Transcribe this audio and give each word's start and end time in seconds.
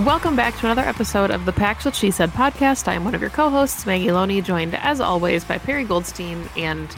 Welcome 0.00 0.34
back 0.34 0.56
to 0.56 0.66
another 0.66 0.82
episode 0.82 1.30
of 1.30 1.44
the 1.44 1.52
Pax 1.52 1.84
What 1.84 1.94
She 1.94 2.10
Said 2.10 2.30
podcast. 2.30 2.88
I 2.88 2.94
am 2.94 3.04
one 3.04 3.14
of 3.14 3.20
your 3.20 3.30
co 3.30 3.48
hosts, 3.48 3.86
Maggie 3.86 4.10
Loney, 4.10 4.42
joined 4.42 4.74
as 4.74 5.00
always 5.00 5.44
by 5.44 5.56
Perry 5.58 5.84
Goldstein, 5.84 6.48
and 6.56 6.88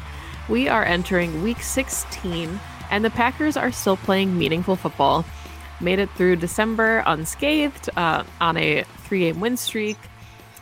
we 0.49 0.67
are 0.67 0.83
entering 0.83 1.43
week 1.43 1.61
16, 1.61 2.59
and 2.91 3.05
the 3.05 3.11
Packers 3.11 3.55
are 3.59 3.71
still 3.71 3.99
playing 3.99 4.39
meaningful 4.39 4.77
football. 4.77 5.27
Made 5.79 5.99
it 5.99 6.09
through 6.13 6.37
December 6.37 7.03
unscathed 7.05 7.91
uh, 7.99 8.25
on 8.41 8.57
a 8.57 8.85
three 9.05 9.21
game 9.21 9.41
win 9.41 9.59
streak, 9.59 9.99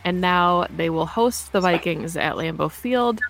and 0.05 0.21
now 0.21 0.67
they 0.77 0.91
will 0.91 1.07
host 1.07 1.53
the 1.53 1.61
Vikings 1.61 2.17
at 2.17 2.35
Lambeau 2.35 2.69
Field 2.69 3.21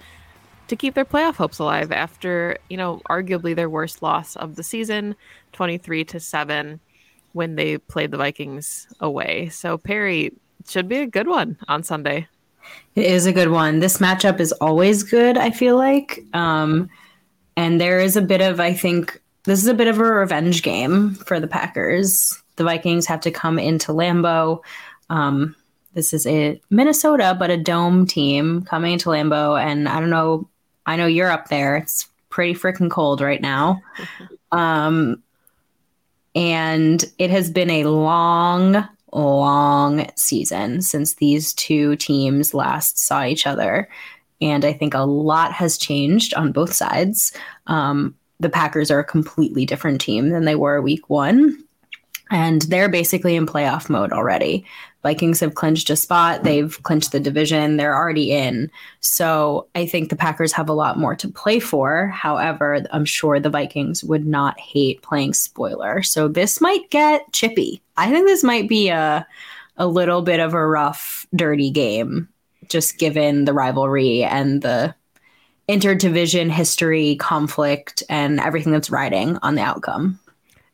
to 0.68 0.76
keep 0.76 0.94
their 0.94 1.04
playoff 1.04 1.34
hopes 1.34 1.58
alive 1.58 1.92
after, 1.92 2.56
you 2.70 2.78
know, 2.78 3.02
arguably 3.10 3.54
their 3.54 3.68
worst 3.68 4.02
loss 4.02 4.34
of 4.34 4.56
the 4.56 4.62
season, 4.62 5.14
23 5.52 6.04
to 6.06 6.18
7 6.18 6.80
when 7.34 7.56
they 7.56 7.76
played 7.76 8.10
the 8.10 8.16
Vikings 8.16 8.86
away. 9.00 9.48
So 9.50 9.76
Perry 9.76 10.32
should 10.66 10.88
be 10.88 10.98
a 10.98 11.06
good 11.06 11.28
one 11.28 11.58
on 11.68 11.82
Sunday. 11.82 12.28
It 12.94 13.06
is 13.06 13.26
a 13.26 13.32
good 13.32 13.50
one. 13.50 13.80
This 13.80 13.98
matchup 13.98 14.40
is 14.40 14.52
always 14.52 15.02
good, 15.02 15.36
I 15.36 15.50
feel 15.50 15.76
like. 15.76 16.20
Um, 16.32 16.88
and 17.56 17.80
there 17.80 18.00
is 18.00 18.16
a 18.16 18.22
bit 18.22 18.40
of, 18.40 18.60
I 18.60 18.72
think, 18.72 19.20
this 19.44 19.60
is 19.60 19.66
a 19.66 19.74
bit 19.74 19.88
of 19.88 19.98
a 19.98 20.04
revenge 20.04 20.62
game 20.62 21.14
for 21.14 21.38
the 21.38 21.46
Packers. 21.46 22.40
The 22.56 22.64
Vikings 22.64 23.06
have 23.06 23.20
to 23.22 23.30
come 23.30 23.58
into 23.58 23.92
Lambeau. 23.92 24.60
Um, 25.10 25.54
this 25.92 26.12
is 26.12 26.26
a 26.26 26.60
Minnesota, 26.70 27.36
but 27.38 27.50
a 27.50 27.56
dome 27.56 28.06
team 28.06 28.62
coming 28.62 28.92
into 28.92 29.10
Lambeau. 29.10 29.60
And 29.60 29.88
I 29.88 30.00
don't 30.00 30.10
know, 30.10 30.48
I 30.86 30.96
know 30.96 31.06
you're 31.06 31.30
up 31.30 31.48
there. 31.48 31.76
It's 31.76 32.08
pretty 32.30 32.54
freaking 32.54 32.90
cold 32.90 33.20
right 33.20 33.42
now. 33.42 33.82
Um, 34.52 35.23
and 36.34 37.04
it 37.18 37.30
has 37.30 37.50
been 37.50 37.70
a 37.70 37.84
long, 37.84 38.88
long 39.12 40.06
season 40.16 40.82
since 40.82 41.14
these 41.14 41.52
two 41.54 41.96
teams 41.96 42.54
last 42.54 42.98
saw 42.98 43.24
each 43.24 43.46
other. 43.46 43.88
And 44.40 44.64
I 44.64 44.72
think 44.72 44.94
a 44.94 45.00
lot 45.00 45.52
has 45.52 45.78
changed 45.78 46.34
on 46.34 46.52
both 46.52 46.72
sides. 46.72 47.32
Um, 47.66 48.14
the 48.40 48.50
Packers 48.50 48.90
are 48.90 48.98
a 48.98 49.04
completely 49.04 49.64
different 49.64 50.00
team 50.00 50.30
than 50.30 50.44
they 50.44 50.56
were 50.56 50.82
week 50.82 51.08
one. 51.08 51.62
And 52.30 52.62
they're 52.62 52.88
basically 52.88 53.36
in 53.36 53.46
playoff 53.46 53.88
mode 53.88 54.12
already. 54.12 54.64
Vikings 55.04 55.38
have 55.40 55.54
clinched 55.54 55.90
a 55.90 55.96
spot. 55.96 56.44
They've 56.44 56.82
clinched 56.82 57.12
the 57.12 57.20
division. 57.20 57.76
They're 57.76 57.94
already 57.94 58.32
in. 58.32 58.70
So 59.00 59.68
I 59.74 59.86
think 59.86 60.08
the 60.08 60.16
Packers 60.16 60.50
have 60.52 60.70
a 60.70 60.72
lot 60.72 60.98
more 60.98 61.14
to 61.14 61.28
play 61.28 61.60
for. 61.60 62.06
However, 62.06 62.82
I'm 62.90 63.04
sure 63.04 63.38
the 63.38 63.50
Vikings 63.50 64.02
would 64.02 64.26
not 64.26 64.58
hate 64.58 65.02
playing 65.02 65.34
spoiler. 65.34 66.02
So 66.02 66.26
this 66.26 66.58
might 66.58 66.88
get 66.88 67.30
chippy. 67.32 67.82
I 67.98 68.10
think 68.10 68.26
this 68.26 68.42
might 68.42 68.66
be 68.68 68.88
a 68.88 69.26
a 69.76 69.86
little 69.86 70.22
bit 70.22 70.40
of 70.40 70.54
a 70.54 70.66
rough, 70.66 71.26
dirty 71.34 71.70
game, 71.70 72.28
just 72.68 72.98
given 72.98 73.44
the 73.44 73.52
rivalry 73.52 74.22
and 74.22 74.62
the 74.62 74.94
interdivision 75.68 76.50
history, 76.50 77.16
conflict, 77.16 78.02
and 78.08 78.40
everything 78.40 78.72
that's 78.72 78.90
riding 78.90 79.36
on 79.42 79.54
the 79.54 79.62
outcome. 79.62 80.18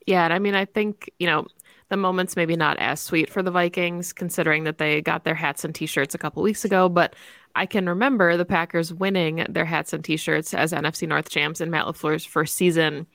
Yeah, 0.06 0.24
and 0.24 0.32
I 0.32 0.38
mean, 0.38 0.54
I 0.54 0.66
think 0.66 1.10
you 1.18 1.26
know 1.26 1.46
the 1.90 1.96
moment's 1.96 2.36
maybe 2.36 2.56
not 2.56 2.78
as 2.78 3.00
sweet 3.00 3.28
for 3.28 3.42
the 3.42 3.50
Vikings, 3.50 4.12
considering 4.12 4.64
that 4.64 4.78
they 4.78 5.02
got 5.02 5.24
their 5.24 5.34
hats 5.34 5.64
and 5.64 5.74
t-shirts 5.74 6.14
a 6.14 6.18
couple 6.18 6.42
weeks 6.42 6.64
ago. 6.64 6.88
But 6.88 7.14
I 7.54 7.66
can 7.66 7.88
remember 7.88 8.36
the 8.36 8.44
Packers 8.44 8.94
winning 8.94 9.44
their 9.48 9.64
hats 9.64 9.92
and 9.92 10.04
t-shirts 10.04 10.54
as 10.54 10.72
NFC 10.72 11.06
North 11.06 11.28
champs 11.28 11.60
in 11.60 11.70
Matt 11.70 11.86
LaFleur's 11.86 12.24
first 12.24 12.54
season 12.54 13.06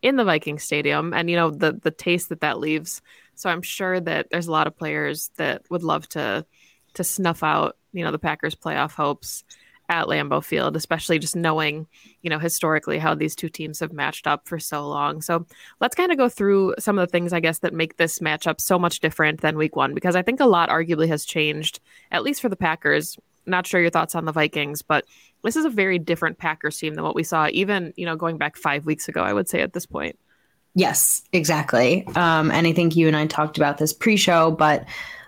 in 0.00 0.16
the 0.16 0.24
Viking 0.24 0.58
Stadium, 0.58 1.12
and 1.12 1.28
you 1.28 1.36
know 1.36 1.50
the 1.50 1.78
the 1.82 1.90
taste 1.90 2.30
that 2.30 2.40
that 2.40 2.58
leaves. 2.58 3.02
So 3.34 3.50
I'm 3.50 3.62
sure 3.62 4.00
that 4.00 4.28
there's 4.30 4.46
a 4.46 4.52
lot 4.52 4.66
of 4.66 4.76
players 4.76 5.30
that 5.36 5.62
would 5.70 5.82
love 5.82 6.08
to 6.10 6.46
to 6.94 7.04
snuff 7.04 7.42
out 7.42 7.76
you 7.92 8.02
know 8.02 8.12
the 8.12 8.18
Packers' 8.18 8.54
playoff 8.54 8.92
hopes 8.92 9.44
at 9.88 10.06
Lambeau 10.06 10.42
Field, 10.42 10.76
especially 10.76 11.18
just 11.18 11.36
knowing, 11.36 11.86
you 12.22 12.30
know, 12.30 12.38
historically 12.38 12.98
how 12.98 13.14
these 13.14 13.36
two 13.36 13.48
teams 13.48 13.80
have 13.80 13.92
matched 13.92 14.26
up 14.26 14.48
for 14.48 14.58
so 14.58 14.86
long. 14.86 15.22
So 15.22 15.46
let's 15.80 15.94
kind 15.94 16.10
of 16.10 16.18
go 16.18 16.28
through 16.28 16.74
some 16.78 16.98
of 16.98 17.06
the 17.06 17.10
things, 17.10 17.32
I 17.32 17.40
guess, 17.40 17.60
that 17.60 17.72
make 17.72 17.96
this 17.96 18.18
matchup 18.18 18.60
so 18.60 18.78
much 18.78 19.00
different 19.00 19.40
than 19.40 19.56
week 19.56 19.76
one, 19.76 19.94
because 19.94 20.16
I 20.16 20.22
think 20.22 20.40
a 20.40 20.46
lot 20.46 20.68
arguably 20.68 21.08
has 21.08 21.24
changed, 21.24 21.80
at 22.10 22.22
least 22.22 22.40
for 22.40 22.48
the 22.48 22.56
Packers. 22.56 23.16
Not 23.46 23.66
sure 23.66 23.80
your 23.80 23.90
thoughts 23.90 24.16
on 24.16 24.24
the 24.24 24.32
Vikings, 24.32 24.82
but 24.82 25.04
this 25.44 25.54
is 25.54 25.64
a 25.64 25.70
very 25.70 26.00
different 26.00 26.38
Packers 26.38 26.76
team 26.78 26.94
than 26.94 27.04
what 27.04 27.14
we 27.14 27.22
saw, 27.22 27.48
even, 27.52 27.92
you 27.96 28.04
know, 28.04 28.16
going 28.16 28.38
back 28.38 28.56
five 28.56 28.86
weeks 28.86 29.08
ago, 29.08 29.22
I 29.22 29.32
would 29.32 29.48
say 29.48 29.60
at 29.60 29.72
this 29.72 29.86
point. 29.86 30.18
Yes, 30.74 31.22
exactly. 31.32 32.06
Um, 32.16 32.50
and 32.50 32.66
I 32.66 32.72
think 32.72 32.96
you 32.96 33.06
and 33.06 33.16
I 33.16 33.26
talked 33.26 33.56
about 33.56 33.78
this 33.78 33.92
pre 33.92 34.16
show, 34.16 34.50
but 34.50 34.84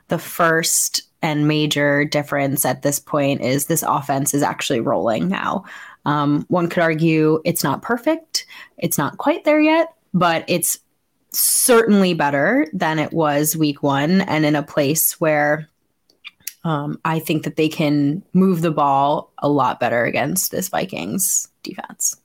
the 0.09 0.19
first 0.19 1.08
and 1.23 1.49
major 1.49 2.05
difference 2.05 2.65
at 2.65 2.83
this 2.83 3.01
point 3.01 3.41
is 3.41 3.67
this 3.67 3.83
offense 3.83 4.35
is 4.35 4.43
actually 4.43 4.81
rolling 4.81 5.29
now. 5.29 5.65
Um, 6.05 6.45
one 6.49 6.69
could 6.69 6.83
argue 6.83 7.41
it's 7.45 7.65
not 7.65 7.83
perfect, 7.83 8.47
it's 8.79 8.99
not 8.99 9.19
quite 9.19 9.45
there 9.45 9.61
yet, 9.61 9.95
but 10.15 10.45
it's 10.49 10.79
certainly 11.31 12.15
better 12.15 12.67
than 12.73 12.99
it 12.99 13.13
was 13.13 13.57
week 13.57 13.83
one 13.83 14.23
and 14.23 14.47
in 14.47 14.57
a 14.57 14.63
place 14.63 15.21
where 15.21 15.69
um, 16.65 16.99
I 17.05 17.19
think 17.19 17.45
that 17.45 17.57
they 17.57 17.69
can 17.69 18.23
move 18.33 18.63
the 18.63 18.71
ball 18.71 19.33
a 19.39 19.49
lot 19.49 19.81
better 19.81 20.05
against 20.05 20.51
this 20.51 20.69
Vikings 20.69 21.49
defense. 21.63 22.17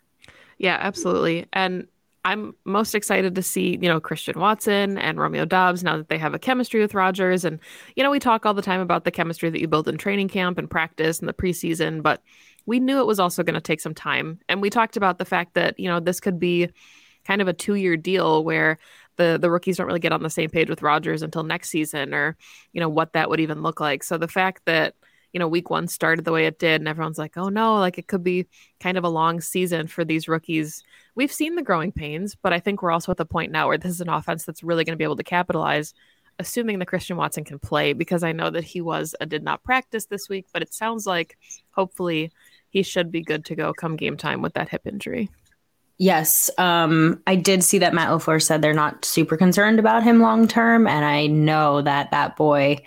Yeah, 0.58 0.78
absolutely. 0.80 1.46
And 1.54 1.88
I'm 2.26 2.54
most 2.64 2.96
excited 2.96 3.36
to 3.36 3.42
see, 3.44 3.78
you 3.82 3.90
know, 3.90 4.00
Christian 4.00 4.40
Watson 4.40 4.98
and 4.98 5.20
Romeo 5.20 5.44
Doubs 5.44 5.84
now 5.84 5.98
that 5.98 6.08
they 6.08 6.18
have 6.18 6.34
a 6.34 6.40
chemistry 6.40 6.80
with 6.80 6.94
Rodgers. 6.94 7.44
And, 7.44 7.60
you 7.96 8.04
know, 8.04 8.10
we 8.10 8.20
talk 8.20 8.46
all 8.46 8.54
the 8.54 8.62
time 8.62 8.80
about 8.80 9.04
the 9.04 9.12
chemistry 9.12 9.50
that 9.50 9.60
you 9.60 9.68
build 9.68 9.88
in 9.88 9.98
training 9.98 10.30
camp 10.30 10.58
and 10.58 10.70
practice 10.70 11.20
and 11.20 11.28
the 11.28 11.34
preseason, 11.34 12.02
but 12.02 12.22
we 12.66 12.80
knew 12.80 13.00
it 13.00 13.08
was 13.08 13.20
also 13.20 13.44
going 13.44 13.56
to 13.56 13.62
take 13.62 13.82
some 13.82 13.94
time. 13.94 14.40
And 14.48 14.62
we 14.62 14.70
talked 14.70 14.96
about 14.96 15.18
the 15.18 15.26
fact 15.26 15.56
that, 15.56 15.78
you 15.78 15.90
know, 15.90 16.00
this 16.00 16.22
could 16.22 16.40
be 16.40 16.70
kind 17.26 17.42
of 17.42 17.48
a 17.48 17.54
two 17.54 17.76
year 17.76 17.98
deal 17.98 18.44
where 18.44 18.80
the 19.18 19.38
the 19.40 19.52
rookies 19.52 19.78
don't 19.78 19.88
really 19.88 20.00
get 20.00 20.14
on 20.14 20.24
the 20.24 20.30
same 20.30 20.50
page 20.50 20.70
with 20.70 20.82
Rodgers 20.82 21.22
until 21.22 21.44
next 21.44 21.70
season 21.70 22.14
or, 22.14 22.38
you 22.72 22.80
know, 22.80 22.90
what 22.90 23.14
that 23.14 23.30
would 23.30 23.40
even 23.40 23.62
look 23.62 23.80
like. 23.80 24.04
So 24.04 24.18
the 24.18 24.28
fact 24.28 24.62
that 24.66 24.96
you 25.34 25.40
know, 25.40 25.48
week 25.48 25.70
one 25.70 25.88
started 25.88 26.24
the 26.24 26.32
way 26.32 26.46
it 26.46 26.60
did, 26.60 26.80
and 26.80 26.88
everyone's 26.88 27.18
like, 27.18 27.36
oh 27.38 27.50
no, 27.50 27.76
like 27.76 27.98
it 27.98 28.08
could 28.08 28.24
be 28.24 28.48
kind 28.80 28.98
of 28.98 29.04
a 29.04 29.10
long 29.10 29.42
season 29.42 29.88
for 29.88 30.06
these 30.06 30.28
rookies. 30.28 30.84
We've 31.16 31.32
seen 31.32 31.56
the 31.56 31.64
growing 31.64 31.92
pains, 31.92 32.36
but 32.36 32.54
I 32.54 32.60
think 32.60 32.82
we're 32.82 32.92
also 32.92 33.12
at 33.12 33.18
the 33.18 33.26
point 33.26 33.52
now 33.52 33.68
where 33.68 33.78
this 33.78 33.92
is 33.92 34.02
an 34.02 34.10
offense 34.10 34.46
that's 34.46 34.64
really 34.64 34.86
going 34.86 34.94
to 34.94 34.98
be 34.98 35.04
able 35.04 35.18
to 35.18 35.24
capitalize, 35.24 35.94
assuming 36.40 36.80
that 36.80 36.88
Christian 36.88 37.18
Watson 37.18 37.44
can 37.44 37.60
play, 37.60 37.94
because 37.94 38.24
I 38.24 38.32
know 38.32 38.52
that 38.52 38.64
he 38.64 38.80
was 38.80 39.16
a 39.20 39.26
did 39.26 39.44
not 39.44 39.64
practice 39.64 40.06
this 40.06 40.30
week, 40.30 40.46
but 40.54 40.62
it 40.62 40.74
sounds 40.74 41.06
like 41.08 41.38
hopefully 41.72 42.32
he 42.70 42.84
should 42.84 43.12
be 43.12 43.22
good 43.22 43.46
to 43.46 43.56
go 43.56 43.74
come 43.74 43.96
game 43.96 44.18
time 44.18 44.42
with 44.42 44.54
that 44.54 44.70
hip 44.70 44.86
injury. 44.86 45.30
Yes, 46.00 46.50
um, 46.58 47.22
I 47.28 47.36
did 47.36 47.64
see 47.64 47.78
that 47.78 47.94
Matt 47.94 48.10
LaFleur 48.10 48.42
said 48.42 48.62
they're 48.62 48.74
not 48.74 49.06
super 49.06 49.38
concerned 49.38 49.78
about 49.78 50.02
him 50.02 50.22
long 50.22 50.48
term, 50.48 50.88
and 50.88 51.06
I 51.06 51.28
know 51.28 51.84
that 51.84 52.10
that 52.12 52.36
boy 52.36 52.84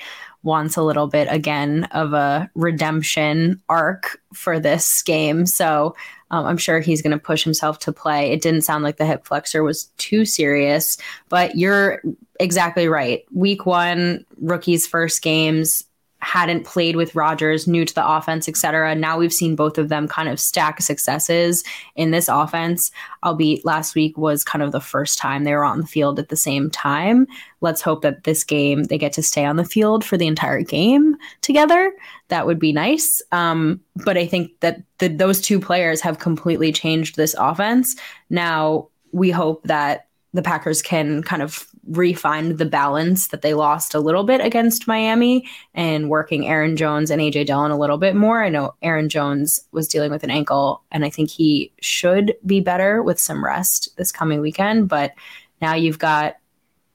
wants 0.47 0.77
a 0.77 0.83
little 0.83 1.09
bit 1.09 1.27
again 1.29 1.85
of 1.91 2.13
a 2.13 2.49
redemption 2.55 3.61
arc 3.69 4.21
for 4.33 4.61
this 4.61 5.03
game. 5.03 5.45
So 5.45 5.97
um, 6.31 6.47
I'm 6.47 6.57
sure 6.57 6.79
he's 6.79 7.03
going 7.03 7.13
to 7.13 7.19
push 7.19 7.43
himself 7.43 7.81
to 7.81 7.93
play. 7.93 8.31
It 8.31 8.43
didn't 8.43 8.63
sound 8.63 8.85
like 8.85 8.97
the 8.97 9.05
hip 9.05 9.27
flexor 9.27 9.65
was 9.65 9.91
too 9.99 10.25
serious, 10.25 10.99
but 11.29 11.57
you're 11.57 12.01
exactly 12.39 12.89
right. 12.89 13.25
Week 13.35 13.67
one, 13.67 14.25
rookies' 14.41 14.87
first 14.87 15.21
games, 15.21 15.85
hadn't 16.21 16.65
played 16.65 16.97
with 16.97 17.15
Rodgers, 17.15 17.67
new 17.67 17.85
to 17.85 17.95
the 17.95 18.07
offense, 18.07 18.49
etc. 18.49 18.95
Now 18.95 19.19
we've 19.19 19.33
seen 19.33 19.55
both 19.55 19.77
of 19.79 19.89
them 19.89 20.09
kind 20.09 20.29
of 20.29 20.41
stack 20.41 20.81
successes 20.81 21.63
in 21.95 22.11
this 22.11 22.29
offense. 22.29 22.91
Albeit 23.23 23.65
last 23.65 23.95
week 23.95 24.17
was 24.17 24.43
kind 24.43 24.63
of 24.63 24.73
the 24.73 24.81
first 24.81 25.19
time 25.19 25.45
they 25.45 25.55
were 25.55 25.65
on 25.65 25.81
the 25.81 25.87
field 25.87 26.19
at 26.19 26.29
the 26.29 26.37
same 26.37 26.71
time. 26.71 27.27
Let's 27.61 27.83
hope 27.83 28.03
that 28.03 28.25
this 28.25 28.45
game 28.45 28.85
they 28.85 28.99
get 28.99 29.13
to 29.15 29.23
stay 29.23 29.45
on 29.45 29.57
the 29.57 29.65
field 29.65 30.05
for 30.05 30.17
the 30.17 30.27
entire 30.27 30.63
game 30.63 31.17
together. 31.43 31.93
That 32.29 32.47
would 32.47 32.59
be 32.59 32.73
nice. 32.73 33.21
Um, 33.33 33.81
but 34.05 34.17
I 34.17 34.27
think 34.27 34.53
that 34.61 34.83
the, 34.99 35.09
those 35.09 35.41
two 35.41 35.61
players 35.61 36.01
have 36.01 36.19
completely 36.19 36.73
changed 36.73 37.17
this 37.17 37.35
offense. 37.39 37.95
Now 38.31 38.89
we 39.13 39.31
hope 39.31 39.63
that 39.65 40.07
the 40.33 40.43
Packers 40.43 40.83
can 40.83 41.23
kind 41.23 41.43
of 41.43 41.67
refine 41.89 42.57
the 42.57 42.65
balance 42.65 43.29
that 43.29 43.43
they 43.43 43.55
lost 43.55 43.95
a 43.95 44.01
little 44.01 44.25
bit 44.25 44.41
against 44.41 44.89
Miami 44.89 45.49
and 45.75 46.11
working 46.11 46.47
Aaron 46.47 46.77
Jones 46.77 47.11
and 47.11 47.21
AJ 47.21 47.47
Dillon 47.47 47.71
a 47.71 47.79
little 47.79 47.99
bit 47.99 48.17
more. 48.17 48.43
I 48.43 48.49
know 48.49 48.75
Aaron 48.83 49.09
Jones 49.09 49.61
was 49.73 49.89
dealing 49.89 50.11
with 50.11 50.25
an 50.25 50.31
ankle, 50.31 50.83
and 50.91 51.05
I 51.05 51.11
think 51.11 51.31
he 51.31 51.73
should 51.81 52.35
be 52.45 52.61
better 52.61 53.03
with 53.03 53.21
some 53.21 53.45
rest 53.45 53.97
this 53.97 54.13
coming 54.13 54.41
weekend. 54.41 54.89
But 54.89 55.13
now 55.61 55.75
you've 55.75 55.99
got 55.99 56.37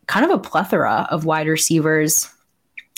kind 0.08 0.26
of 0.26 0.32
a 0.32 0.40
plethora 0.40 1.08
of 1.10 1.26
wide 1.26 1.48
receivers 1.48 2.30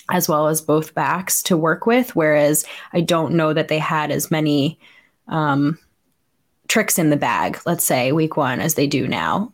as 0.09 0.27
well 0.27 0.47
as 0.47 0.61
both 0.61 0.93
backs 0.93 1.41
to 1.43 1.55
work 1.55 1.85
with. 1.85 2.15
Whereas 2.15 2.65
I 2.91 3.01
don't 3.01 3.35
know 3.35 3.53
that 3.53 3.67
they 3.67 3.79
had 3.79 4.11
as 4.11 4.31
many 4.31 4.79
um, 5.27 5.79
tricks 6.67 6.99
in 6.99 7.09
the 7.09 7.17
bag, 7.17 7.59
let's 7.65 7.85
say, 7.85 8.11
week 8.11 8.35
one, 8.35 8.59
as 8.59 8.75
they 8.75 8.87
do 8.87 9.07
now. 9.07 9.53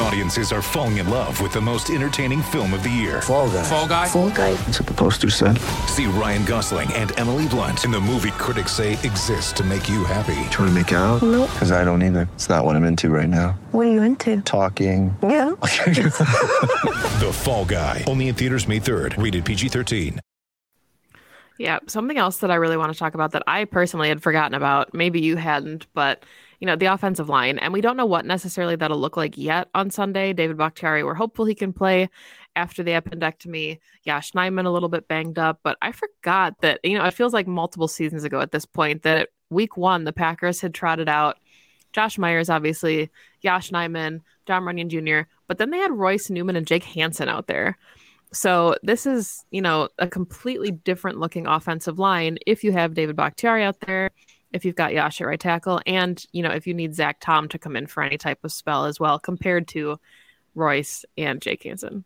Audiences 0.00 0.52
are 0.52 0.60
falling 0.60 0.98
in 0.98 1.08
love 1.08 1.40
with 1.40 1.52
the 1.52 1.60
most 1.60 1.88
entertaining 1.90 2.42
film 2.42 2.74
of 2.74 2.82
the 2.82 2.90
year. 2.90 3.22
Fall 3.22 3.48
guy. 3.48 3.62
Fall 3.62 3.88
guy. 3.88 4.06
Fall 4.08 4.30
guy. 4.30 4.54
That's 4.54 4.80
what 4.80 4.88
the 4.88 4.94
poster 4.94 5.30
said. 5.30 5.58
See 5.88 6.06
Ryan 6.06 6.44
Gosling 6.44 6.92
and 6.94 7.16
Emily 7.18 7.46
Blunt 7.46 7.84
in 7.84 7.90
the 7.90 8.00
movie 8.00 8.32
critics 8.32 8.72
say 8.72 8.94
exists 9.04 9.52
to 9.54 9.64
make 9.64 9.88
you 9.88 10.04
happy. 10.04 10.34
Trying 10.50 10.68
to 10.68 10.72
make 10.72 10.90
it 10.90 10.96
out? 10.96 11.22
Nope. 11.22 11.50
Because 11.52 11.70
I 11.70 11.84
don't 11.84 12.02
either. 12.02 12.28
It's 12.34 12.48
not 12.48 12.64
what 12.64 12.74
I'm 12.76 12.84
into 12.84 13.08
right 13.08 13.28
now. 13.28 13.52
What 13.70 13.86
are 13.86 13.92
you 13.92 14.02
into? 14.02 14.40
Talking. 14.42 15.16
Yeah. 15.22 15.54
The 17.14 17.32
Fall 17.32 17.64
Guy. 17.64 18.02
Only 18.08 18.26
in 18.26 18.34
theaters 18.34 18.66
May 18.66 18.80
3rd. 18.80 19.22
Rated 19.22 19.44
PG-13. 19.44 20.18
Yeah, 21.58 21.78
something 21.86 22.18
else 22.18 22.38
that 22.38 22.50
I 22.50 22.56
really 22.56 22.76
want 22.76 22.92
to 22.92 22.98
talk 22.98 23.14
about 23.14 23.30
that 23.30 23.44
I 23.46 23.64
personally 23.64 24.08
had 24.08 24.20
forgotten 24.20 24.54
about. 24.54 24.92
Maybe 24.92 25.20
you 25.20 25.36
hadn't, 25.36 25.86
but 25.94 26.24
you 26.64 26.66
know, 26.66 26.76
the 26.76 26.86
offensive 26.86 27.28
line, 27.28 27.58
and 27.58 27.74
we 27.74 27.82
don't 27.82 27.98
know 27.98 28.06
what 28.06 28.24
necessarily 28.24 28.74
that'll 28.74 28.98
look 28.98 29.18
like 29.18 29.36
yet 29.36 29.68
on 29.74 29.90
Sunday. 29.90 30.32
David 30.32 30.56
Bakhtiari, 30.56 31.04
we're 31.04 31.12
hopeful 31.12 31.44
he 31.44 31.54
can 31.54 31.74
play 31.74 32.08
after 32.56 32.82
the 32.82 32.92
appendectomy. 32.92 33.80
Yosh 34.04 34.32
Nijman 34.32 34.64
a 34.64 34.70
little 34.70 34.88
bit 34.88 35.06
banged 35.06 35.38
up, 35.38 35.60
but 35.62 35.76
I 35.82 35.92
forgot 35.92 36.58
that 36.62 36.80
you 36.82 36.96
know 36.96 37.04
it 37.04 37.12
feels 37.12 37.34
like 37.34 37.46
multiple 37.46 37.86
seasons 37.86 38.24
ago 38.24 38.40
at 38.40 38.50
this 38.50 38.64
point 38.64 39.02
that 39.02 39.28
week 39.50 39.76
one 39.76 40.04
the 40.04 40.12
Packers 40.14 40.62
had 40.62 40.72
trotted 40.72 41.06
out 41.06 41.36
Josh 41.92 42.16
Myers, 42.16 42.48
obviously, 42.48 43.10
Yosh 43.42 43.70
Nijman, 43.70 44.22
John 44.46 44.62
Runyan 44.62 44.88
Jr., 44.88 45.28
but 45.46 45.58
then 45.58 45.68
they 45.68 45.76
had 45.76 45.92
Royce 45.92 46.30
Newman 46.30 46.56
and 46.56 46.66
Jake 46.66 46.84
Hanson 46.84 47.28
out 47.28 47.46
there. 47.46 47.76
So 48.32 48.74
this 48.82 49.04
is, 49.04 49.44
you 49.50 49.60
know, 49.60 49.90
a 49.98 50.08
completely 50.08 50.70
different 50.70 51.20
looking 51.20 51.46
offensive 51.46 51.98
line 51.98 52.38
if 52.46 52.64
you 52.64 52.72
have 52.72 52.94
David 52.94 53.16
Bakhtiari 53.16 53.62
out 53.64 53.80
there, 53.80 54.12
if 54.54 54.64
you've 54.64 54.76
got 54.76 54.94
Yosh 54.94 55.20
at 55.20 55.26
right 55.26 55.38
tackle, 55.38 55.80
and 55.84 56.24
you 56.32 56.42
know, 56.42 56.50
if 56.50 56.66
you 56.66 56.72
need 56.72 56.94
Zach 56.94 57.18
Tom 57.20 57.48
to 57.48 57.58
come 57.58 57.76
in 57.76 57.86
for 57.86 58.02
any 58.02 58.16
type 58.16 58.38
of 58.44 58.52
spell 58.52 58.86
as 58.86 58.98
well, 58.98 59.18
compared 59.18 59.68
to 59.68 59.98
Royce 60.54 61.04
and 61.18 61.42
Jake 61.42 61.64
Hanson. 61.64 62.04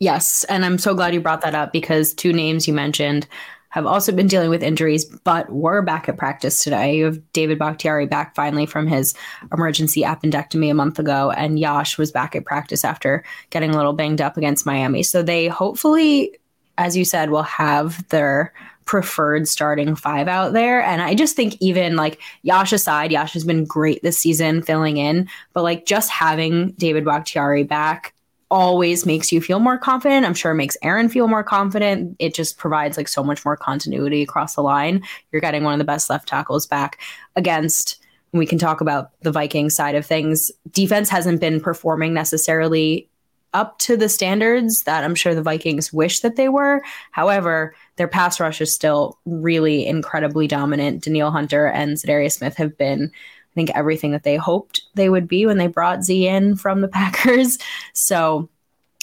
Yes, 0.00 0.44
and 0.44 0.64
I'm 0.64 0.78
so 0.78 0.94
glad 0.94 1.12
you 1.12 1.20
brought 1.20 1.42
that 1.42 1.54
up 1.54 1.72
because 1.72 2.14
two 2.14 2.32
names 2.32 2.66
you 2.66 2.72
mentioned 2.72 3.28
have 3.68 3.86
also 3.86 4.12
been 4.12 4.26
dealing 4.26 4.50
with 4.50 4.62
injuries, 4.62 5.04
but 5.04 5.52
were 5.52 5.82
back 5.82 6.08
at 6.08 6.16
practice 6.16 6.64
today. 6.64 6.96
You 6.96 7.04
have 7.04 7.32
David 7.32 7.58
Bakhtiari 7.58 8.06
back 8.06 8.34
finally 8.34 8.66
from 8.66 8.86
his 8.86 9.14
emergency 9.52 10.02
appendectomy 10.02 10.70
a 10.70 10.74
month 10.74 10.98
ago, 10.98 11.30
and 11.30 11.58
Yosh 11.58 11.98
was 11.98 12.10
back 12.10 12.34
at 12.34 12.46
practice 12.46 12.84
after 12.84 13.22
getting 13.50 13.70
a 13.70 13.76
little 13.76 13.92
banged 13.92 14.22
up 14.22 14.38
against 14.38 14.66
Miami. 14.66 15.02
So 15.02 15.22
they 15.22 15.48
hopefully, 15.48 16.36
as 16.80 16.96
you 16.96 17.04
said, 17.04 17.28
will 17.30 17.42
have 17.42 18.08
their 18.08 18.54
preferred 18.86 19.46
starting 19.46 19.94
five 19.94 20.28
out 20.28 20.54
there. 20.54 20.82
And 20.82 21.02
I 21.02 21.14
just 21.14 21.36
think 21.36 21.56
even 21.60 21.94
like 21.94 22.18
Yosh 22.42 22.72
aside, 22.72 23.12
Yosh 23.12 23.34
has 23.34 23.44
been 23.44 23.66
great 23.66 24.02
this 24.02 24.16
season 24.18 24.62
filling 24.62 24.96
in, 24.96 25.28
but 25.52 25.62
like 25.62 25.84
just 25.84 26.10
having 26.10 26.72
David 26.72 27.04
Bakhtiari 27.04 27.64
back 27.64 28.14
always 28.50 29.04
makes 29.04 29.30
you 29.30 29.42
feel 29.42 29.60
more 29.60 29.76
confident. 29.76 30.24
I'm 30.24 30.34
sure 30.34 30.52
it 30.52 30.56
makes 30.56 30.76
Aaron 30.82 31.10
feel 31.10 31.28
more 31.28 31.44
confident. 31.44 32.16
It 32.18 32.34
just 32.34 32.56
provides 32.56 32.96
like 32.96 33.08
so 33.08 33.22
much 33.22 33.44
more 33.44 33.58
continuity 33.58 34.22
across 34.22 34.54
the 34.54 34.62
line. 34.62 35.04
You're 35.30 35.42
getting 35.42 35.62
one 35.62 35.74
of 35.74 35.78
the 35.78 35.84
best 35.84 36.08
left 36.08 36.28
tackles 36.28 36.66
back 36.66 36.98
against 37.36 38.02
we 38.32 38.46
can 38.46 38.58
talk 38.58 38.80
about 38.80 39.10
the 39.22 39.32
Viking 39.32 39.70
side 39.70 39.94
of 39.96 40.06
things. 40.06 40.52
Defense 40.70 41.08
hasn't 41.08 41.40
been 41.40 41.60
performing 41.60 42.14
necessarily 42.14 43.09
up 43.52 43.78
to 43.80 43.96
the 43.96 44.08
standards 44.08 44.84
that 44.84 45.04
I'm 45.04 45.14
sure 45.14 45.34
the 45.34 45.42
Vikings 45.42 45.92
wish 45.92 46.20
that 46.20 46.36
they 46.36 46.48
were. 46.48 46.82
However, 47.10 47.74
their 47.96 48.08
pass 48.08 48.38
rush 48.40 48.60
is 48.60 48.72
still 48.72 49.18
really 49.24 49.86
incredibly 49.86 50.46
dominant. 50.46 51.04
Danielle 51.04 51.30
Hunter 51.30 51.66
and 51.66 51.96
Za'Darius 51.96 52.38
Smith 52.38 52.56
have 52.56 52.76
been 52.78 53.10
I 53.12 53.54
think 53.54 53.70
everything 53.70 54.12
that 54.12 54.22
they 54.22 54.36
hoped 54.36 54.82
they 54.94 55.08
would 55.08 55.26
be 55.26 55.44
when 55.44 55.58
they 55.58 55.66
brought 55.66 56.04
Z 56.04 56.26
in 56.26 56.54
from 56.54 56.82
the 56.82 56.88
Packers. 57.00 57.58
So 57.92 58.48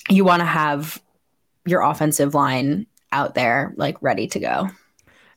you 0.10 0.24
want 0.24 0.40
to 0.40 0.46
have 0.46 1.02
your 1.66 1.82
offensive 1.82 2.34
line 2.34 2.88
out 3.12 3.36
there 3.36 3.74
like 3.76 4.02
ready 4.02 4.28
to 4.28 4.40
go. 4.40 4.70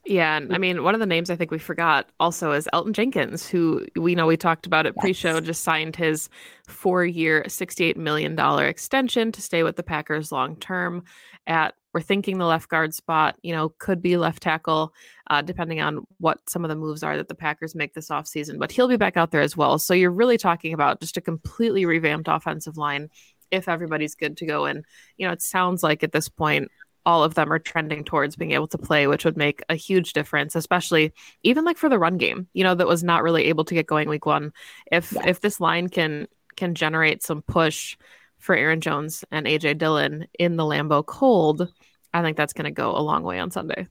Yeah, 0.03 0.37
and 0.37 0.53
I 0.53 0.57
mean, 0.57 0.83
one 0.83 0.95
of 0.95 0.99
the 0.99 1.05
names 1.05 1.29
I 1.29 1.35
think 1.35 1.51
we 1.51 1.59
forgot 1.59 2.09
also 2.19 2.53
is 2.53 2.67
Elgton 2.73 2.93
Jenkins, 2.93 3.47
who 3.47 3.85
we 3.95 4.15
know 4.15 4.25
we 4.25 4.35
talked 4.35 4.65
about 4.65 4.87
at 4.87 4.93
yes. 4.95 5.01
pre-show, 5.03 5.39
just 5.39 5.63
signed 5.63 5.95
his 5.95 6.27
four-year, 6.67 7.47
sixty-eight 7.47 7.97
million 7.97 8.35
dollar 8.35 8.65
extension 8.65 9.31
to 9.31 9.41
stay 9.43 9.61
with 9.61 9.75
the 9.75 9.83
Packers 9.83 10.31
long 10.31 10.55
term. 10.55 11.03
At 11.45 11.75
we're 11.93 12.01
thinking 12.01 12.39
the 12.39 12.45
left 12.45 12.69
guard 12.69 12.95
spot, 12.95 13.35
you 13.43 13.53
know, 13.53 13.69
could 13.77 14.01
be 14.01 14.17
left 14.17 14.41
tackle, 14.41 14.91
uh, 15.29 15.41
depending 15.41 15.81
on 15.81 16.05
what 16.19 16.39
some 16.49 16.65
of 16.65 16.69
the 16.69 16.75
moves 16.75 17.03
are 17.03 17.17
that 17.17 17.27
the 17.27 17.35
Packers 17.35 17.75
make 17.75 17.93
this 17.93 18.09
offseason. 18.09 18.57
But 18.57 18.71
he'll 18.71 18.87
be 18.87 18.97
back 18.97 19.17
out 19.17 19.29
there 19.29 19.41
as 19.41 19.55
well. 19.55 19.77
So 19.77 19.93
you're 19.93 20.09
really 20.09 20.37
talking 20.37 20.73
about 20.73 20.99
just 20.99 21.17
a 21.17 21.21
completely 21.21 21.85
revamped 21.85 22.27
offensive 22.27 22.77
line 22.77 23.09
if 23.51 23.67
everybody's 23.67 24.15
good 24.15 24.37
to 24.37 24.45
go. 24.45 24.65
And, 24.65 24.85
you 25.17 25.27
know, 25.27 25.33
it 25.33 25.41
sounds 25.41 25.83
like 25.83 26.01
at 26.03 26.13
this 26.13 26.29
point, 26.29 26.71
all 27.05 27.23
of 27.23 27.33
them 27.33 27.51
are 27.51 27.59
trending 27.59 28.03
towards 28.03 28.35
being 28.35 28.51
able 28.51 28.67
to 28.67 28.77
play, 28.77 29.07
which 29.07 29.25
would 29.25 29.37
make 29.37 29.63
a 29.69 29.75
huge 29.75 30.13
difference, 30.13 30.55
especially 30.55 31.13
even 31.43 31.65
like 31.65 31.77
for 31.77 31.89
the 31.89 31.99
run 31.99 32.17
game, 32.17 32.47
you 32.53 32.63
know, 32.63 32.75
that 32.75 32.87
was 32.87 33.03
not 33.03 33.23
really 33.23 33.45
able 33.45 33.65
to 33.65 33.73
get 33.73 33.87
going 33.87 34.07
week 34.07 34.25
one. 34.25 34.53
If 34.91 35.11
yes. 35.11 35.23
if 35.25 35.41
this 35.41 35.59
line 35.59 35.89
can 35.89 36.27
can 36.55 36.75
generate 36.75 37.23
some 37.23 37.41
push 37.41 37.97
for 38.39 38.55
Aaron 38.55 38.81
Jones 38.81 39.23
and 39.31 39.45
AJ 39.45 39.77
Dillon 39.77 40.27
in 40.37 40.57
the 40.57 40.63
Lambeau 40.63 41.05
cold, 41.05 41.71
I 42.13 42.21
think 42.21 42.37
that's 42.37 42.53
going 42.53 42.65
to 42.65 42.71
go 42.71 42.95
a 42.95 43.01
long 43.01 43.23
way 43.23 43.39
on 43.39 43.51
Sunday. 43.51 43.87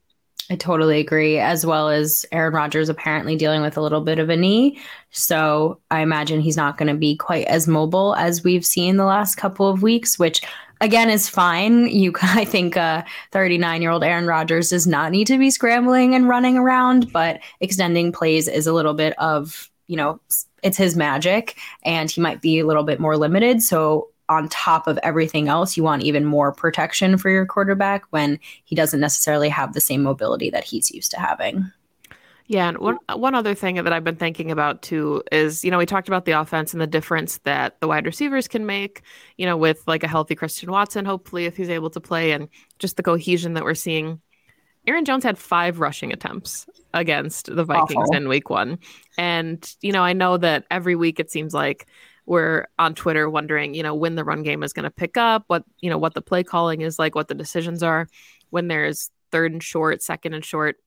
I 0.51 0.57
totally 0.57 0.99
agree, 0.99 1.39
as 1.39 1.65
well 1.65 1.89
as 1.89 2.27
Aaron 2.33 2.53
Rodgers 2.53 2.89
apparently 2.89 3.37
dealing 3.37 3.63
with 3.63 3.77
a 3.77 3.81
little 3.81 4.01
bit 4.01 4.19
of 4.19 4.31
a 4.31 4.37
knee. 4.37 4.81
So 5.13 5.81
I 5.93 6.01
imagine 6.01 6.41
he's 6.41 6.57
not 6.57 6.77
going 6.77 6.93
to 6.93 6.99
be 6.99 7.15
quite 7.15 7.47
as 7.47 7.69
mobile 7.69 8.17
as 8.17 8.43
we've 8.43 8.67
seen 8.67 8.97
the 8.97 9.05
last 9.05 9.37
couple 9.37 9.69
of 9.69 9.83
weeks, 9.83 10.19
which 10.19 10.43
again 10.81 11.11
is 11.11 11.29
fine. 11.29 11.87
You, 11.89 12.13
I 12.23 12.45
think, 12.45 12.75
39 12.75 13.65
uh, 13.65 13.81
year 13.81 13.91
old 13.91 14.05
Aaron 14.05 14.27
Rodgers 14.27 14.71
does 14.71 14.87
not 14.87 15.13
need 15.13 15.27
to 15.27 15.39
be 15.39 15.51
scrambling 15.51 16.15
and 16.15 16.29
running 16.29 16.57
around, 16.57 17.13
but 17.13 17.41
extending 17.61 18.13
plays 18.13 18.49
is 18.49 18.67
a 18.67 18.73
little 18.73 18.95
bit 18.95 19.15
of, 19.19 19.71
you 19.87 19.97
know, 19.97 20.21
it's 20.63 20.77
his 20.77 20.97
magic 20.97 21.57
and 21.83 22.11
he 22.11 22.21
might 22.21 22.43
be 22.43 22.59
a 22.59 22.67
little 22.67 22.85
bit 22.85 23.01
more 23.01 23.17
limited. 23.17 23.63
So 23.63 24.09
on 24.29 24.49
top 24.49 24.87
of 24.87 24.99
everything 25.03 25.49
else, 25.49 25.77
you 25.77 25.83
want 25.83 26.03
even 26.03 26.25
more 26.25 26.53
protection 26.53 27.19
for 27.19 27.31
your 27.31 27.45
quarterback 27.45 28.05
when 28.11 28.39
he 28.65 28.77
doesn't 28.77 29.01
necessarily 29.01 29.49
have 29.49 29.73
the 29.73 29.81
same 29.81 30.03
mobility 30.03 30.51
that 30.51 30.65
he's 30.65 30.91
used 30.93 31.11
to 31.11 31.19
having. 31.19 31.71
Yeah, 32.51 32.69
and 32.69 32.79
one 32.79 32.99
uh, 33.09 33.17
one 33.17 33.37
other 33.37 33.55
thing 33.55 33.77
that 33.77 33.93
I've 33.93 34.03
been 34.03 34.17
thinking 34.17 34.51
about 34.51 34.83
too 34.83 35.23
is, 35.31 35.65
you 35.65 35.71
know, 35.71 35.79
we 35.79 35.87
talked 35.87 36.09
about 36.09 36.25
the 36.25 36.33
offense 36.33 36.73
and 36.73 36.81
the 36.81 36.87
difference 36.89 37.39
that 37.45 37.79
the 37.79 37.87
wide 37.87 38.07
receivers 38.07 38.49
can 38.49 38.67
make, 38.67 39.03
you 39.39 39.47
know, 39.47 39.57
with 39.57 39.85
like 39.87 40.03
a 40.03 40.09
healthy 40.09 40.35
Christian 40.35 40.69
Watson, 40.69 41.05
hopefully 41.05 41.45
if 41.45 41.57
he's 41.57 41.69
able 41.69 41.91
to 41.91 42.01
play, 42.01 42.33
and 42.33 42.49
just 42.81 42.97
the 42.97 43.05
cohesion 43.05 43.55
that 43.55 43.63
we're 43.63 43.77
seeing. 43.77 44.21
Aaron 44.85 45.05
Jones 45.05 45.23
had 45.23 45.39
five 45.39 45.79
rushing 45.79 46.13
attempts 46.13 46.67
against 46.93 47.55
the 47.55 47.63
Vikings 47.63 48.09
Awful. 48.09 48.17
in 48.17 48.29
week 48.29 48.51
one. 48.51 48.81
And, 49.17 49.73
you 49.81 49.93
know, 49.93 50.03
I 50.03 50.13
know 50.13 50.37
that 50.37 50.65
every 50.73 50.97
week 50.97 51.21
it 51.21 51.31
seems 51.31 51.55
like 51.55 51.87
we're 52.27 52.67
on 52.81 52.97
Twitter 52.97 53.31
wondering, 53.31 53.75
you 53.75 53.85
know, 53.85 53.95
when 53.95 54.17
the 54.17 54.25
run 54.25 54.43
game 54.43 54.65
is 54.65 54.73
going 54.73 54.85
to 54.85 54.91
pick 54.91 55.17
up, 55.17 55.45
what, 55.47 55.63
you 55.79 55.89
know, 55.89 55.99
what 55.99 56.15
the 56.15 56.23
play 56.23 56.43
calling 56.43 56.81
is 56.81 56.99
like, 56.99 57.15
what 57.15 57.29
the 57.29 57.35
decisions 57.35 57.85
are 57.85 58.09
when 58.49 58.67
there's 58.67 59.09
third 59.31 59.53
and 59.53 59.63
short, 59.63 60.03
second 60.03 60.35
and 60.35 60.45
short, 60.45 60.79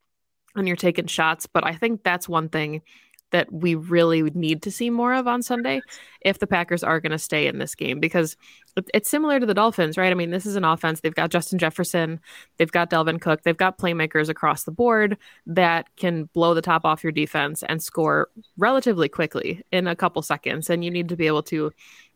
and 0.55 0.67
you're 0.67 0.77
taking 0.77 1.07
shots. 1.07 1.45
But 1.45 1.65
I 1.65 1.75
think 1.75 2.03
that's 2.03 2.29
one 2.29 2.49
thing 2.49 2.81
that 3.33 3.51
we 3.51 3.73
really 3.73 4.21
need 4.21 4.61
to 4.61 4.71
see 4.71 4.91
more 4.91 5.11
of 5.11 5.27
on 5.27 5.41
Sunday 5.41 5.81
if 6.21 6.37
the 6.37 6.45
Packers 6.45 6.83
are 6.83 6.99
going 6.99 7.11
to 7.11 7.17
stay 7.17 7.47
in 7.47 7.57
this 7.57 7.73
game 7.73 7.99
because 7.99 8.37
it's 8.93 9.09
similar 9.09 9.39
to 9.39 9.45
the 9.47 9.55
Dolphins, 9.55 9.97
right? 9.97 10.11
I 10.11 10.13
mean, 10.13 10.29
this 10.29 10.45
is 10.45 10.55
an 10.55 10.63
offense. 10.63 10.99
They've 10.99 11.13
got 11.13 11.31
Justin 11.31 11.57
Jefferson, 11.57 12.19
they've 12.57 12.71
got 12.71 12.91
Dalvin 12.91 13.19
Cook, 13.19 13.41
they've 13.41 13.57
got 13.57 13.79
playmakers 13.79 14.29
across 14.29 14.65
the 14.65 14.71
board 14.71 15.17
that 15.47 15.87
can 15.97 16.25
blow 16.33 16.53
the 16.53 16.61
top 16.61 16.85
off 16.85 17.03
your 17.03 17.11
defense 17.11 17.63
and 17.67 17.81
score 17.81 18.29
relatively 18.55 19.09
quickly 19.09 19.63
in 19.71 19.87
a 19.87 19.95
couple 19.95 20.21
seconds. 20.21 20.69
And 20.69 20.85
you 20.85 20.91
need 20.91 21.09
to 21.09 21.17
be 21.17 21.25
able 21.25 21.43
to 21.43 21.73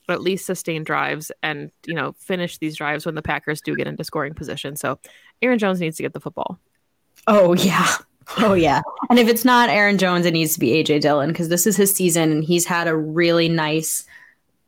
at 0.10 0.22
least 0.22 0.46
sustain 0.46 0.84
drives 0.84 1.32
and, 1.42 1.72
you 1.88 1.96
know, 1.96 2.14
finish 2.20 2.60
these 2.60 2.78
drives 2.78 3.08
when 3.08 3.16
the 3.16 3.24
Packers 3.24 3.60
do 3.60 3.76
get 3.76 3.88
into 3.88 4.04
scoring 4.04 4.36
position. 4.36 4.76
So 4.76 5.00
Aaron 5.42 5.58
Jones 5.58 5.80
needs 5.80 5.98
to 5.98 6.04
get 6.04 6.14
the 6.14 6.20
football. 6.20 6.60
Oh, 7.26 7.56
yeah. 7.56 7.96
Oh 8.38 8.54
yeah. 8.54 8.82
And 9.10 9.20
if 9.20 9.28
it's 9.28 9.46
not 9.46 9.70
Aaron 9.70 9.98
Jones, 9.98 10.26
it 10.26 10.34
needs 10.34 10.54
to 10.54 10.60
be 10.60 10.72
AJ 10.72 11.02
Dillon 11.02 11.30
because 11.30 11.50
this 11.50 11.66
is 11.66 11.78
his 11.78 11.94
season 11.94 12.32
and 12.32 12.44
he's 12.44 12.66
had 12.66 12.88
a 12.88 12.96
really 12.96 13.50
nice, 13.50 14.06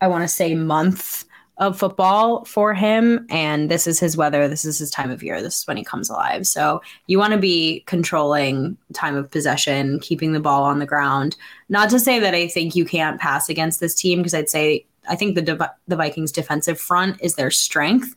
I 0.02 0.08
want 0.08 0.24
to 0.24 0.28
say, 0.28 0.56
month 0.56 1.26
of 1.58 1.78
football 1.78 2.46
for 2.46 2.74
him. 2.74 3.28
And 3.30 3.70
this 3.70 3.86
is 3.86 4.00
his 4.00 4.16
weather. 4.16 4.48
This 4.48 4.64
is 4.64 4.80
his 4.80 4.90
time 4.90 5.12
of 5.12 5.22
year. 5.22 5.42
This 5.42 5.60
is 5.60 5.68
when 5.68 5.76
he 5.76 5.84
comes 5.84 6.10
alive. 6.10 6.48
So 6.48 6.82
you 7.08 7.20
want 7.20 7.34
to 7.34 7.40
be 7.40 7.82
controlling 7.86 8.78
time 8.94 9.16
of 9.16 9.30
possession, 9.30 10.00
keeping 10.00 10.32
the 10.32 10.40
ball 10.40 10.64
on 10.64 10.80
the 10.80 10.86
ground. 10.86 11.36
Not 11.68 11.90
to 11.90 12.00
say 12.00 12.18
that 12.20 12.34
I 12.34 12.48
think 12.48 12.76
you 12.76 12.86
can't 12.86 13.20
pass 13.20 13.50
against 13.50 13.82
this 13.82 13.94
team 13.94 14.20
because 14.20 14.34
I'd 14.34 14.50
say 14.50 14.86
I 15.10 15.16
think 15.16 15.36
the 15.36 15.72
the 15.88 15.96
Vikings 15.96 16.32
defensive 16.32 16.80
front 16.80 17.18
is 17.22 17.36
their 17.36 17.52
strength. 17.52 18.16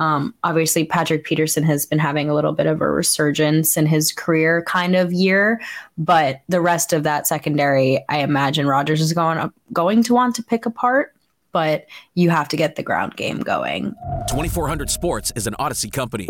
Um, 0.00 0.34
obviously, 0.42 0.84
Patrick 0.84 1.24
Peterson 1.24 1.62
has 1.64 1.84
been 1.84 1.98
having 1.98 2.30
a 2.30 2.34
little 2.34 2.54
bit 2.54 2.66
of 2.66 2.80
a 2.80 2.90
resurgence 2.90 3.76
in 3.76 3.84
his 3.84 4.12
career 4.12 4.62
kind 4.66 4.96
of 4.96 5.12
year, 5.12 5.60
but 5.98 6.40
the 6.48 6.62
rest 6.62 6.94
of 6.94 7.02
that 7.02 7.26
secondary, 7.26 8.02
I 8.08 8.20
imagine 8.20 8.66
Rodgers 8.66 9.02
is 9.02 9.12
going 9.12 9.52
going 9.74 10.02
to 10.04 10.14
want 10.14 10.34
to 10.36 10.42
pick 10.42 10.64
apart. 10.64 11.14
But 11.52 11.86
you 12.14 12.30
have 12.30 12.48
to 12.50 12.56
get 12.56 12.76
the 12.76 12.82
ground 12.82 13.16
game 13.16 13.40
going. 13.40 13.92
2400 14.28 14.88
Sports 14.88 15.32
is 15.34 15.48
an 15.48 15.54
Audacy 15.58 15.90
company. 15.90 16.28